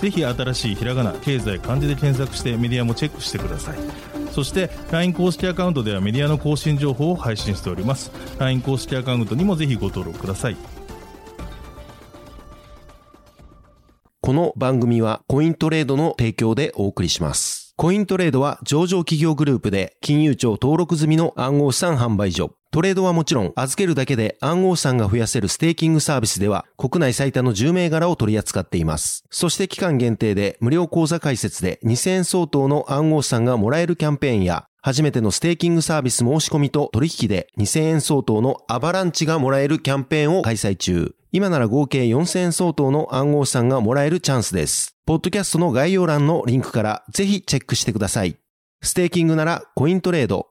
[0.00, 3.78] ぜひ新しいひらがな経済漢字で検索してメディアもチェックしてください
[4.32, 10.56] そして LINE 公式アカウントではメディアの更新情報を配信しております LINE 公式アカウントにもぜひご登録ください
[14.26, 17.74] この番組はコイントレードの提供でお送りします。
[17.76, 22.50] コイントレードは上場企業グループで金融庁登録済みの暗号資産販売所。
[22.76, 29.24] トレードはもちろん預けるだけで暗号資産が増やせるステーキングサービスでは国内最多の10銘柄を取り扱っています。
[29.30, 41.14] そして期間限定で無料口座開設で2000円相当の暗号資産がもらえるキャンペーンや初めてのステーキングサービス申し込みと取引で2000円相当のアバランチがもらえるキャンペーンを開催中。
[41.32, 44.94] 今なら合計4000円相当の暗号資産がもらえるチャンスです。
[45.06, 48.36] ポッドキャストの概要欄のリンクからぜひチェックしてください。
[48.82, 50.48] ステーキングならコイントレード。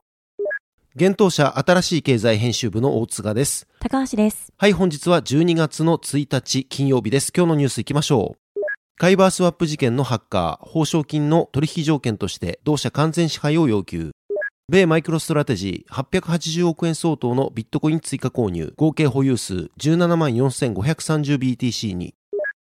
[0.98, 3.68] 幻冬舎新しい経済編集部の大塚です。
[3.80, 4.50] 高橋です。
[4.56, 7.34] はい、本日は12月の1日金曜日です。
[7.36, 8.60] 今日のニュース行きましょう。
[8.96, 14.12] カイバースワップ事件のハッカー、報奨金の取引条件として同社完全支配を要求。
[14.70, 22.14] 米マイクロストラテジー880億円相当のビットコイン追加購入、合計保有数17万 4530BTC に、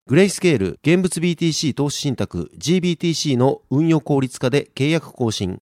[0.07, 5.59] グレイスケール現物 BTC 投資信託 GBTC の運用効率化で契約更新。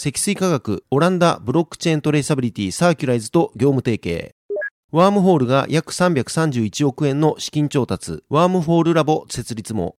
[0.00, 4.30] 積水化学オランダブロックチェーントレーサビリティサーキュライズと業務提携。
[4.92, 9.96] ワームホールが約331億円の資金調達、ワームホールラボ設立も。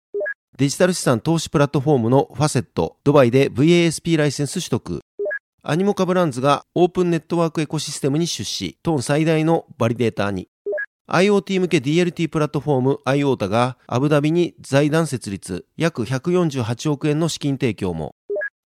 [0.56, 5.00] デジタル資産投資プラットフォームのファセット、ドバイで VASP ライセンス取得。
[5.64, 10.46] アニモカブランズがオープンネットワークエコシステムに出資、トーン最大のバリデーターに。
[11.10, 18.14] IoT 向け DLT プラットフォーム IOTA がアブダビに財団設立、約148億円の資金提供も。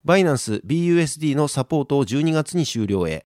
[0.03, 3.27] バイナンス BUSD のサポートを12月に終了へ。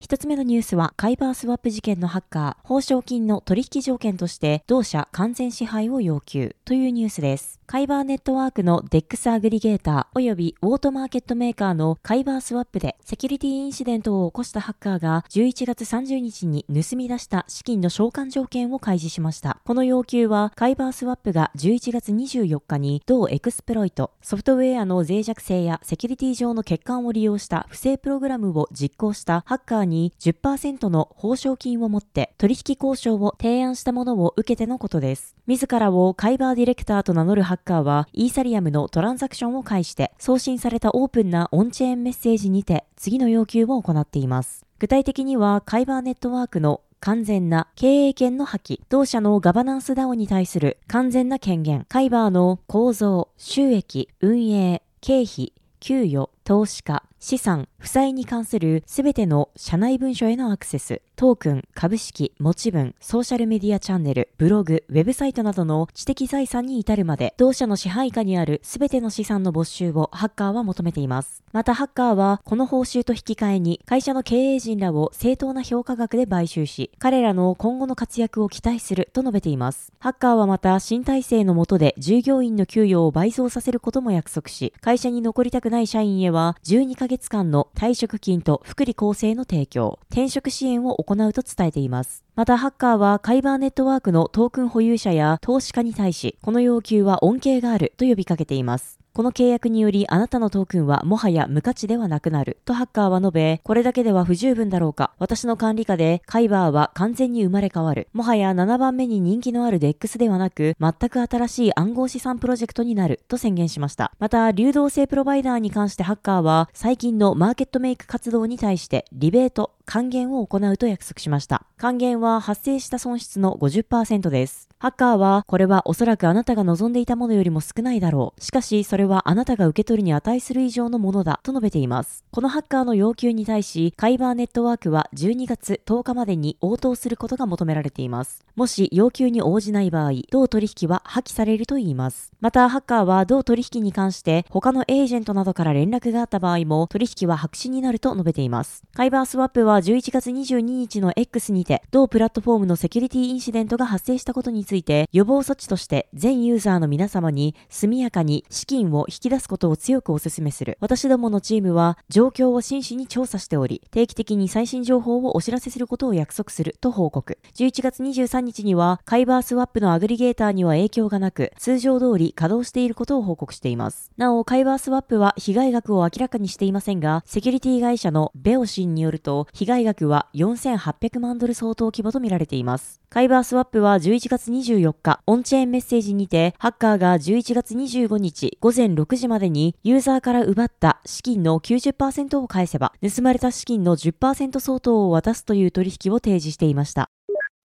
[0.00, 7.58] 一つ目のニュースは、カイバースワップ事件のハッカー、報奨金の取引条件として、同社完全支配を要求というニュースです。
[7.66, 19.58] カイバーネットワークの DEX アグリゲーター、およびオートマーケットメーカーのカイバースワップで、セキュリティインシデントを起こしたハッカーが、11月30日に盗み出した資金の償還条件を開示しました。
[19.66, 35.34] この要求は、カイバースワップが11月24日に、同エクスプロイト、ソフトウェアの脆弱性やセキュリティ上の欠陥を利用した不正プログラムを実行したハッカーに10%の報奨金を持って取引交渉を提案したものを受けてのことです。
[35.48, 44.64] 自らをカイバーディレクターと名乗るハッカーは、イーサリアムのトランザクションを介して送信されたオープンなオンチェーンメッセージにて次の要求を行っています。
[44.78, 71.42] 具体的には、カイバーネットワークの完全な経営権の破棄、同社のガバナンス DAO に対する完全な権限、カイバーの構造、収益、運営、経費、給与、投資家、資産、負債に関するすべての社内文書へのアクセス、トークン、株式、持ち分、ソーシャルメディアチャンネル、ブログ、ウェブサイトなどの知的財産に至るまで、同社の支配下にあるすべての資産の没収をハッカーは求めています。
[71.52, 79.92] またハッカーは、この報酬と引き換えに、会社の経営陣らを正当な評価額で買収し、彼らの今後の活躍を期待すると述べています。
[79.98, 92.22] ハッカーはまた、新体制の下で従業員の給与を倍増させることも約束し、会社に残りたくない社員へは、12ヶ月間の退職金と福利厚生の提供、転職支援を行うと伝えています。
[92.36, 98.97] また、ハッカーは、カイバーネットワークのトークン保有者や投資家に対し、この要求は恩恵があると呼びかけています。
[99.12, 105.12] この契約によりあなたのトークンはもはや無価値ではなくなるとハッカーは述べ、これだけでは不十分だろうか。
[105.18, 108.08] 私の管理下でカイバーは完全に生まれ変わる。
[108.12, 114.12] もはや7番目に人気のある DEX ではなく、全く新しい暗号資産プロジェクトになると宣言しました。
[114.18, 121.64] また、流動性プロバイダーに関してハッカーは、最近のマーケットメイク活動に対してリベート、還元を行うと約束しました。
[121.78, 124.68] 還元は発生した損失の50%です。
[124.80, 128.40] ハッカーは、これはおそらくあなたが望んでいたものよりも少ないだろう。
[128.40, 132.22] しかし、それはあなたが受け取るに値する以上のものだ、と述べています。
[132.30, 138.44] このハッカーの要求に対し、カイバーネットワークは12月10日までに応答することが求められています。
[138.54, 142.30] もし要求に応じない場合、同取引は破棄されるといいます。
[142.40, 148.84] また、ハッカーは同取引に関して、他のエージェントなどから連絡があった場合も、取引は白紙になると述べています。
[148.94, 160.78] カイバースワップはは11月22日の X にて、同プラットフォームのセキュリティインシデントが発生したことについて、予防措置として全ユーザーの皆様に速やかに資金を引き出すことを強くお勧めする。
[160.80, 167.38] 私どものチームは状況を真摯に調査しており、定期的に最新情報をお知らせすることを約束すると報告。
[167.54, 174.10] 11月23日には、カイバースワップのアグリゲーターには影響がなく、通常通り稼働していることを報告しています。
[174.16, 183.00] なお、カイバースワップは被害額を明らかにしていませんが、セキュリティ会社のベオシンによると、被害額は4800万ドル相当規模とみられています。
[183.08, 197.10] カイバースワップは11月24日、オンチェーンメッセージにて、ハッカーが11月25日午前6時までにユーザーから奪った資金の90%を返せば、盗まれた資金の10%相当を渡すという取引を提示していました。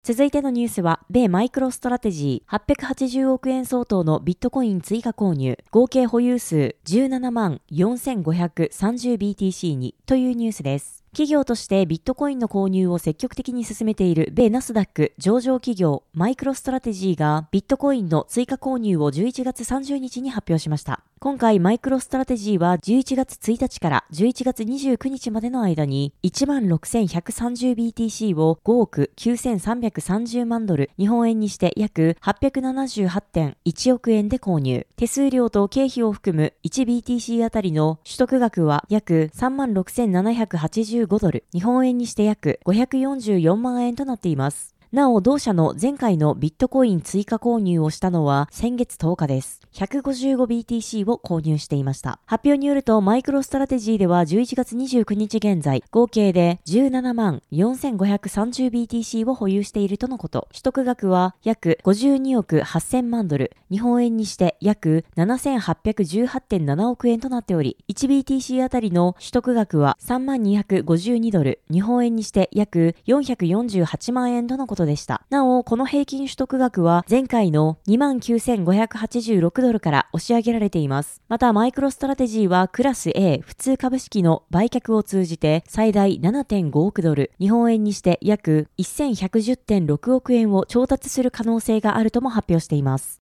[0.05, 11.02] 続いてのニュースは、米マイクロストラテジー880億円相当のビットコイン追加購入、合計保有数17万 4530BTC にというニュースです。
[11.13, 21.03] 企業としてビットコインの購入を積極的に進めている米ナスダック上場企業マイクロストラテジーがビットコインの追加購入を11月30日に発表しました。
[21.23, 34.85] 今回マイクロストラテジーは11月1日から11月29日までの間に 16,130BTC を5億9330万ドル日本円にして約878.1億円で購入。
[34.97, 44.72] 手数料と経費を含む 1BTC あたりの取得額は約36,785ドル日本円にして約544万円となっています。
[44.93, 49.59] なお、同社の前回のビットコイン追加購入をしたのは先月10日です。
[49.73, 52.19] 155BTC を購入していました。
[52.27, 60.47] 発表によると、マイクロストラテジーでは11月29日現在、合計で17万 4530BTC を保有しているとのこと。
[60.51, 75.25] 取得額は約52億8000万ドル、日本円にして約7818.7億円となっており、1BTC あたりの取得額は3万252ドル、日本円にして約448万円とのことでした。
[75.29, 81.21] なお、この平均取得額は前回の29,586ドルから押し上げられています。
[81.27, 93.23] また、マイクロストラテジーはクラス A 普通株式の売却を通じて最大7.5億ドル、日本円にして約1110.6億円を調達する可能性があるとも発表しています。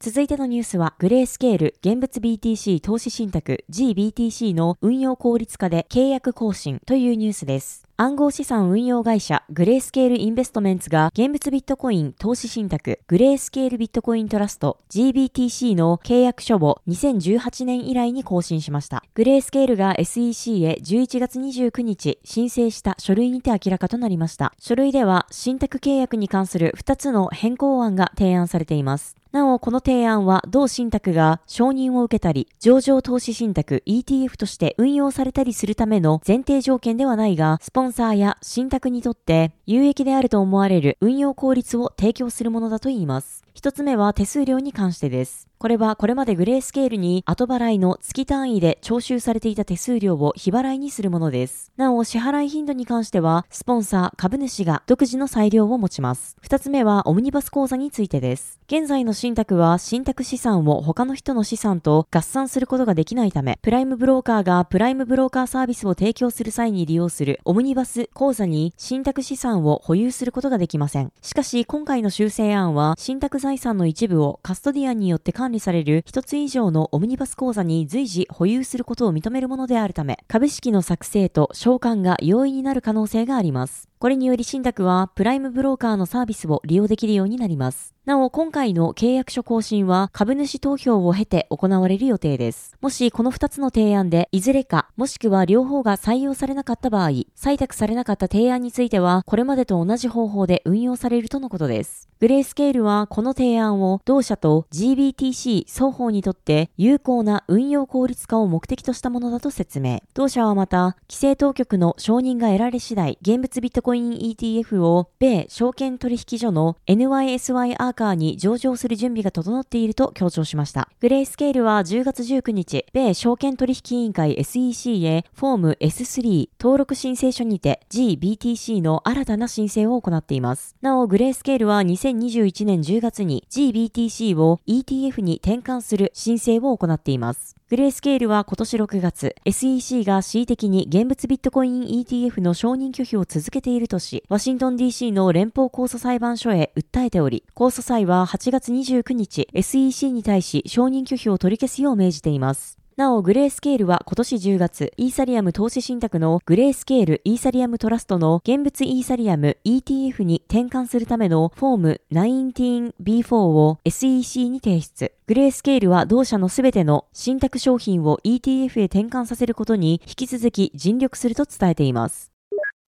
[0.00, 7.87] 続いてのニュースは、グレースケール現物 BTC 投資信託 GBTC の運用効率化で契約更新というニュースです。
[8.00, 19.02] 暗号資産運用会社グレースケールインベストメンツが現物ビットコイン投資信託グレースケールビットコイントラスト GBTC の契約書を2018年以来に更新しました。
[19.14, 24.52] グレースケールが SEC へ11月29日申請した書類にて明らかとなりました。
[24.60, 29.17] 書類では信託契約に関する2つの変更案が提案されています。
[29.30, 43.44] なお、この提案は同信託が承認を受けたり、上場投資信託 ETF として運用されたりするための前提条件ではないが、スポンサーや信託にとって有益であると思われる運用効率を提供するものだといいます。
[43.52, 45.47] 一つ目は手数料に関してです。
[45.60, 51.72] これはこれまでグレースケールに後払いの月単位で徴収されていた手数料を日払いにするものです。
[51.76, 56.36] なお、支払い頻度に関しては、スポンサー、株主が独自の裁量を持ちます。
[56.40, 58.60] 二つ目は、オムニバス口座についてです。
[58.68, 71.12] 現在の信託は、信託資産を他の人の資産と合算することができないため、プライムブローカーがプライムブローカーサービスを提供する際に利用するオムニバス口座に信託資産を保有することができません。
[71.20, 83.87] しかし、今回の修正案は、信託財産の一部をカストディアンによって管管理される一つ以上のオムニバス口座に随時保有することを認めるものであるため、株式の作成と償還が容易になる可能性があります。
[83.98, 87.96] これにより信託はプライムブローカーのサービスを利用できるようになります。
[88.04, 92.74] なお、今回の契約書更新は株主投票を経て行われる予定です。
[92.80, 102.08] もしこの2つの提案でいずれか、もしくは両方が採用されなかった場合、採択されなかった提案については、これまでと同じ方法で運用されるとのことです。
[102.20, 110.00] グレースケールはこの提案を同社と GBTC 双方にとって有効な運用効率化を目的としたものだと説明。
[110.14, 120.90] 同社はまた、規制当局の承認が得られ次第、現物ビットコイン ETF を米証券取引所の NYSY アーカーに上場する準備が整っていると強調しました。
[121.00, 130.76] グレースケールは10月19日、米証券取引委員会 SEC へフォーム S3 登録申請書にて GBTC の新たな申請を行っています。
[130.82, 137.57] なお、グレースケールは2021年10月に GBTC を ETF に転換する申請を行っています。
[137.70, 152.77] グレースケールは今年6月、SEC が恣意的に現物ビットコイン ETF の承認拒否を続けているとし、ワシントン DC の連邦控訴裁判所へ訴えており、控訴裁は8月29日、SEC に対し承認拒否を取り消すよう命じています。
[152.98, 165.12] なお、グレースケールは今年10月、イーサリアム投資信託のグレースケールイーサリアムトラストの現物イーサリアム ETF に転換するためのフォーム 19B4 を SEC に提出。
[165.28, 172.32] グレースケールは同社のすべての信託商品を ETF へ転換させることに引き続き尽力すると伝えています。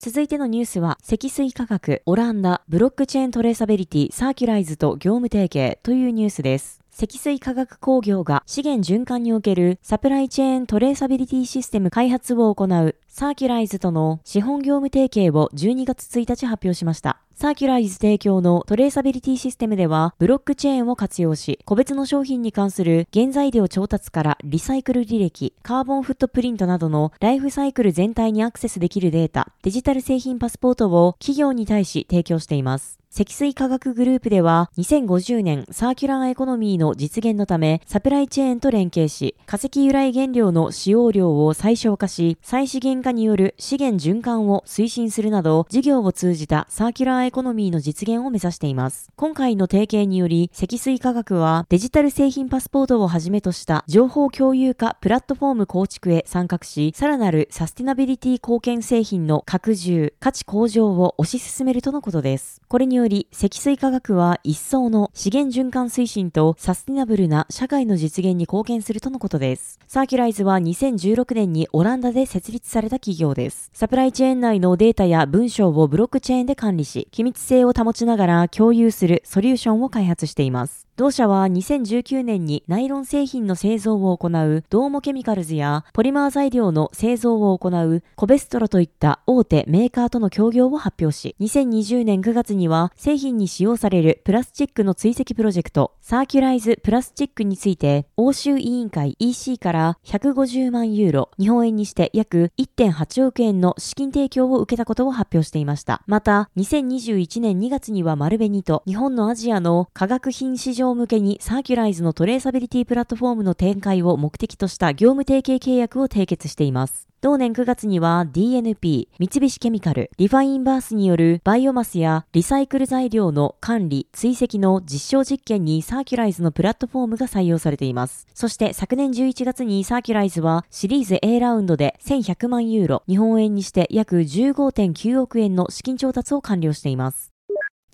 [0.00, 6.81] 続いてのニュースは、積水化学、オランダ、ブロックチェーントレーサビリティ、サーキュライズと業務提携というニュースです。
[7.00, 17.21] 積水化学工業が資源循環におけるサプライチェーントレーサビリティシステム開発を行うサーキュライズとの資本業務提携を12月1日発表しました。
[17.35, 32.99] サーキュライズ提供のトレーサビリティシステムでは、ブロックチェーンを活用し、個別の商品に関する原材料調達からリサイクル履歴、カーボンフットプリントなどのライフサイクル全体にアクセスできるデータ、デジタル製品パスポートを企業に対し提供しています。
[33.11, 49.11] 積水化学グループでは2050年サーキュラーエコノミーの実現のためサプライチェーンと連携し化石由来原料の使用量を最小化し再資源化による資源循環を推進するなど事業を通じたサーキュラーエコノミーの実現を目指しています。
[49.17, 62.62] 今回の提携により積水化学はデジタル製品パスポートをはじめとした情報共有化プラットフォーム構築へ参画しさらなるサスティナビリティ貢献製品の拡充価値向上を推し進めるとのことです。
[62.69, 69.79] これにより、積水化学は一層の資源循環推進とサスティナブルな社会の実現に貢献するとのことです。
[69.87, 73.71] サーキュライズは2016年にオランダで設立された企業です。
[73.73, 80.88] サプライチェーン内のデータや文章をブロックチェーンで管理し、機密性を保ちながら共有するソリューションを開発しています。
[80.99, 106.02] 同社は2019年にナイロン製品の製造を行うドーモケミカルズやポリマー材料の製造を行うコベストロといった大手メーカーとの協業を発表し、2020年9月には製品に使用されるプラスチックの追跡プロジェクト、サーキュライズプラスチックについて、欧州委員会 EC から150万ユーロ、日本円にして約1.8億円の資金提供を受けたことを発表していました。
[106.09, 117.09] また、2021年2月には丸紅と日本のアジアの化学品市場向けにサーキュライズのトレーサビリティプラットフォームの展開を目的とした業務提携契約を締結しています。
[117.21, 128.28] 同年9月には DNP、三菱ケミカル、リファインバースによるバイオマスやリサイクル材料の管理、追跡の実証実験にサーキュライズのプラットフォームが採用されています。
[128.35, 137.38] そして昨年11月にサーキュライズはシリーズ A ラウンドで1100万ユーロ、日本円にして約15.9億円の資金調達を完了しています。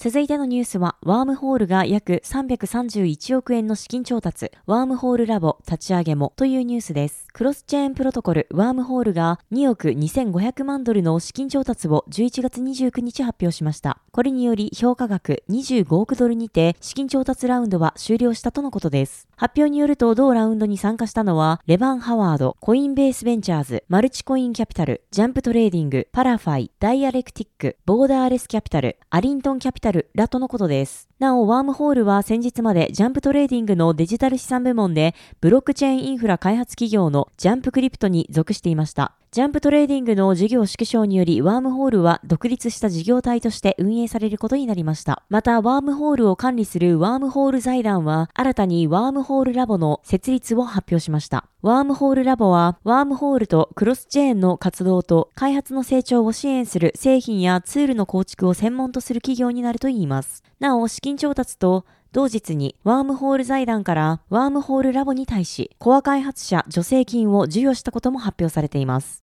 [0.04, 7.23] 続いてのニュースは、ワームホールが約331億円の資金調達、ワームホールラボ立ち上げもというニュースです。
[7.36, 13.98] クロスチェーンプロトコル、ワームホールが2億2500万ドルの資金調達を11月29日発表しました。
[14.12, 19.26] これにより評価額25億ドルにて資金調達ラウンドは終了したとのことです。
[19.34, 31.08] 発表によると同ラウンドに参加したのは、ブレバン・ハワード、コインベースベンチャーズ、マルチコインキャピタル、ジャンプトレーディング、パラファイ、ダイアレクティック、ボーダーレスキャピタル、アリントンキャピタルらとのことです。
[31.20, 39.14] なお、ワームホールは先日までジャンプトレーディングのデジタル資産部門で、ブロックチェーンインフラ開発企業のジャンプクリプトに属していました。
[39.34, 45.24] ジャンプトレーディングの事業縮小により、ワームホールは独立した事業体として運営されることになりました。
[45.28, 51.48] また、ワームホールを管理するワームホール財団は、新たにワームホールラボの設立を発表しました。
[51.62, 60.44] ワームホールラボは、ワームホールとクロスチェーンの活動と開発の成長を支援する製品やツールの構築を専門とする企業になるといいます。
[60.60, 69.23] なお、資金調達と同日にワームホール財団からワームホールラボに対しコア開発者助成金を授与したことも発表されています。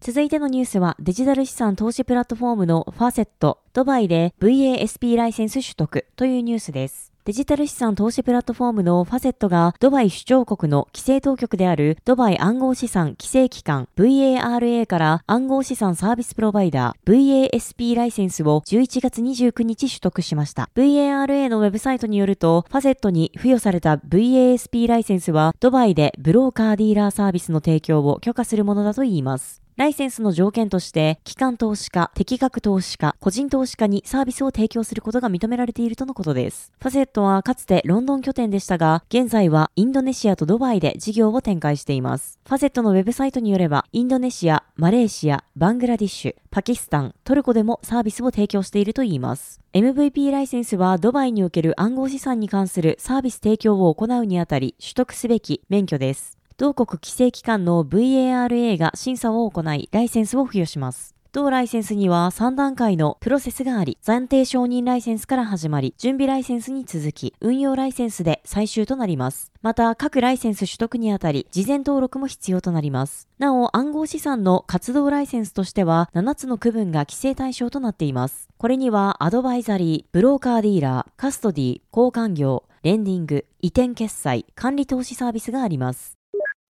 [0.00, 7.12] 続いてのニュースはデジタル資産投資プラットフォームのファセット、ドバイで VASP ライセンス取得というニュースです。
[7.26, 20.70] デジタル資産投資プラットフォームのファセットがドバイ首長国の規制当局であるドバイ暗号資産規制機関 VARA から暗号資産サービスプロバイダー VASP ライセンスを11月29日取得しました。
[20.74, 29.60] VARA のウェブサイトによると、ファセットに付与された VASP ライセンスはドバイでブローカーディーラーサービスの提供を許可するものだといいます。
[29.80, 36.70] ライセンスの条件として、機関投資家、適格投資家、個人投資家にサービスを提供することが認められているとのことです。
[36.78, 42.38] ファセットはかつてロンドン拠点でしたが、現在はインドネシアとドバイで事業を展開しています。
[42.46, 49.62] ファセットのウェブサイトによれば、インドネシア、マレーシア、バングラディッシュ、パキスタン、トルコでもサービスを提供しているといいます。
[49.72, 56.39] MVP ライセンスはドバイにおける暗号資産に関するサービス提供を行うにあたり取得すべき免許です。
[56.60, 61.14] 同国規制機関の VARA が審査を行い、ライセンスを付与します。
[61.32, 69.50] 同ライセンスには3段階のプロセスがあり、暫定承認ライセンスから始まり、準備ライセンスに続き、運用ライセンスで最終となります。
[69.62, 73.26] また、各ライセンス取得にあたり、事前登録も必要となります。
[73.38, 78.50] なお、暗号資産の活動ライセンスとしては、7つの区分が規制対象となっています。
[78.58, 86.19] これには、アドバイザリー、ブローカーディーラー、カストディー、交換業、レンディング、移転決済、管理投資サービスがあります。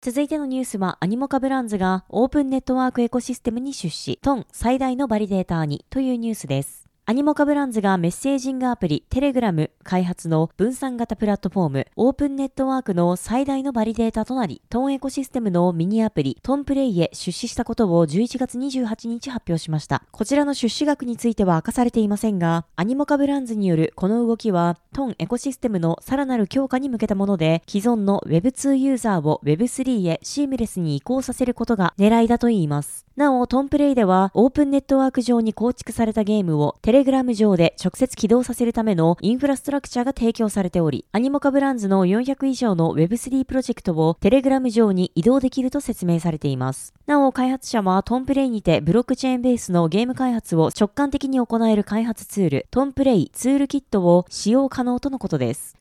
[0.03, 6.80] 続いてのニュースは、アニモカブランズがオープンネットワークエコシステムに出資、トン最大のバリデーターにというニュースです。
[7.11, 20.05] アニモカブランズがメッセージングアプリテレグラム開発の分散型プラットフォームオープンネットワークの最大のバリデータとなり、トンエコシステムのミニアプリトンプレイへ出資したことを11月28日発表しました。
[20.13, 33.10] こちらの出資額については明かされていませんが、アニモカブランズによるこの動きは、トンエコシステムのさらなる強化に向けたもので、既存の Web2 ユーザーを Web3 へシームレスに移行させることが狙いだといいます。
[33.17, 46.95] なお、トンプレイでは、オープンネットワーク上に構築されたゲームをテレグラム上で直接起動させるためのインフラストラクチャーが提供されており、アニモカブランズの400以上の Web3 プロジェクトをテレグラム上に移動できると説明されています。
[47.07, 55.77] なお、開発者はトンプレイにてブロックチェーンベースのゲーム開発を直感的に行える開発ツール、トンプレイツールキットを使用可能とのことです。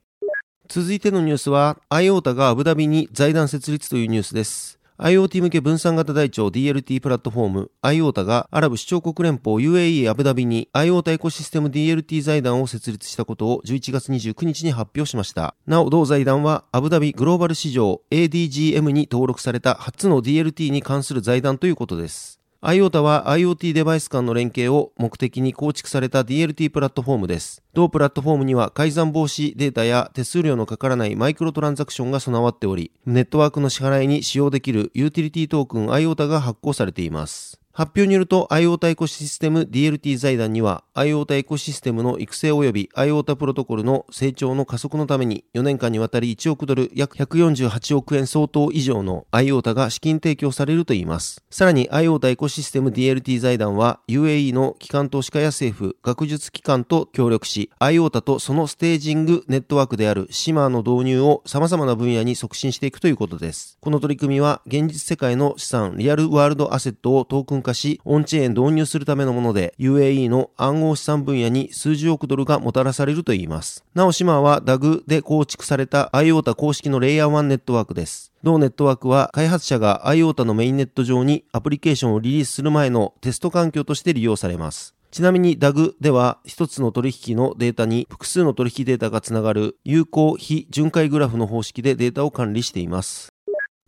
[0.68, 4.79] 続いてのニュースは、IOTA がアブダビに財団設立というニュースです。
[5.02, 15.56] IoT 向け分散型台帳 DLT プラットフォーム IOTA がアラブ首長国連邦 UAE アブダビに IOTA エコシステム DLT 財団を設立したことを11月29日に発表しました。
[15.66, 22.39] なお、同財団はアブダビグローバル市場 ADGM に登録された初の DLT に関する財団ということです。
[22.62, 27.64] IOTA は IoT デバイス間の連携を目的に構築された DLT プラットフォームです。
[27.74, 37.62] 同プラットフォームには改ざん防止データや手数料のかからないマイクロトランザクションが備わっており、ネットワークの支払いに使用できるユーティリティトークン IOTA が発行されています。
[37.80, 51.42] 発表によると IOTA エコシステム DLT 財団には IOTA エコシステムの育成及び IOTA プロトコルの成長の加速のために4年間にわたり1億ドル約148億円相当以上の IOTA が資金提供されるといいます。
[51.50, 63.78] さらに IOTA エコシステム DLT 財団は UAE の機関投資家や政府、学術機関と協力し IOTA とそのステージングネットワークである SIMA の導入を様々な分野に促進していくということです。
[63.80, 73.84] この取り組みは現実世界の資産リアルワールドアセットをトークン化しオンチェーン導入するためのもので、UAE の暗号資産分野に数十億ドルがもたらされるといいます。
[73.94, 78.32] なお、島は DAG で構築された IOTA 公式のレイヤー1ネットワークです。
[78.44, 84.96] 同ネットワークは開発者が IOTA のメインネット上にアプリケーションをリリースする前のテスト環境として利用されます。
[85.12, 93.34] ちなみに DAG では一つの取引のデータに複数の取引データがつながる有効非巡回グラフの方式でデータを管理しています。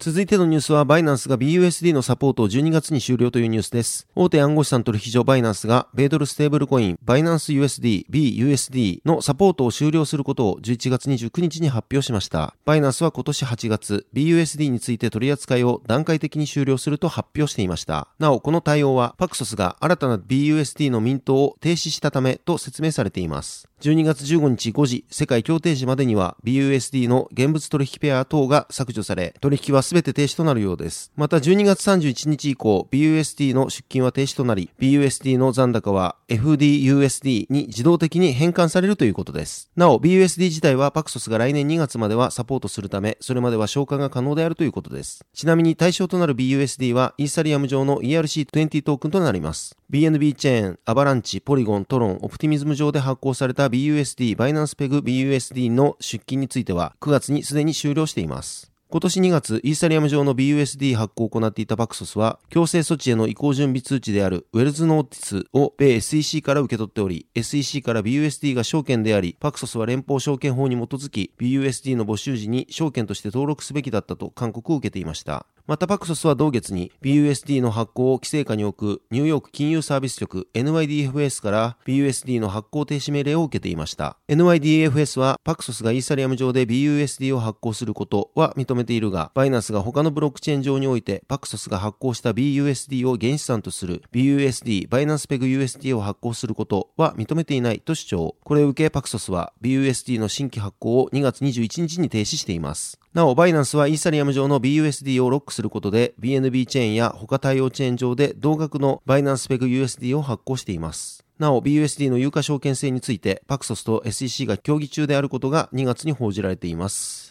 [0.02, 4.08] 続いてのニュースは、バイナンスが BUSD のサポートを12月に終了というニュースです。
[4.16, 12.56] 大手暗号資産取引所バイナンスが、米ドルステーブルコイン、バイナンス USD、BUSD のサポートを終了することを11月29日に発表しました。
[12.66, 18.08] バイナンスは今年8月、BUSD について取り扱いを段階的に終了すると発表していました。
[18.18, 23.70] なお、この対応は、パクソスが新たな BUSD のミントを停止したためと説明されています。
[23.82, 31.12] 12月15日5時、世界協定時までには BUSD の現物取引ペア等が削除され、取引は全て停止となるようです。
[31.16, 39.72] また12月31日以降、BUSD の出金は停止となり、BUSD の残高は FDUSD に自動的に変換されるということです。
[39.76, 45.26] なお、BUSD 自体はパクソスが来年2月まではサポートするため、それまでは消化が可能であるということです。
[45.34, 49.76] ちなみに対象となる BUSD はイーサリアム上の ERC20 トークンとなります。
[49.90, 58.71] BNB チェーン、アバランチ、ポリゴン、トロン、オプティミズム上で発行された BUSD、バイナンスペグ BUSD の出金については9月にすでに終了しています。
[58.92, 75.46] 今年2月、イーサリアム上の BUSD 発行を行っていたパクソスは、強制措置への移行準備通知であるウェルズノーティスを米 SEC から受け取っており、SEC から BUSD が証券であり、パクソスは連邦証券法に基づき、BUSD の募集時に証券として登録すべきだったと勧告を受けていました。
[75.68, 84.18] またパクソスは同月に BUSD の発行を規制下に置くニューヨーク金融サービス局 NYDFS から BUSD の発行停止命令を受けていました。
[84.28, 98.36] NYDFS はパクソスがイーサリアム上で BUSD を発行することは認めているが、バイナンスが他のブロックチェーン上においてパクソスが発行した BUSD を原資産とする BUSD バイナンスペグ USD を発行することは認めていないと主張。
[98.44, 103.00] これを受けパクソスは BUSD の新規発行を2月21日に停止しています。
[103.14, 111.26] なお、バイナンスはイーサリアム上の BUSD をロックすることで、BNB チェーンや他対応チェーン上で同額のバイナンスペグ USD を発行しています。
[111.38, 117.31] なお、BUSD の有価証券性について、パクソスと SEC が協議中であることが2月に報じられています。